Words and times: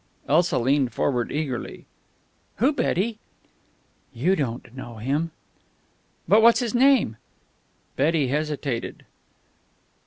Elsa 0.27 0.57
leaned 0.57 0.91
forward 0.91 1.31
eagerly. 1.31 1.85
"Who, 2.55 2.73
Betty?" 2.73 3.19
"You 4.11 4.35
don't 4.35 4.75
know 4.75 4.95
him." 4.95 5.29
"But 6.27 6.41
what's 6.41 6.59
his 6.59 6.73
name?" 6.73 7.17
Betty 7.97 8.29
hesitated. 8.29 9.05